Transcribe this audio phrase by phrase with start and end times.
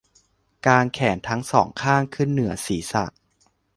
[0.65, 3.05] กางแขนทั้ง สอง ข้างขึ้นเหนือศีรษะ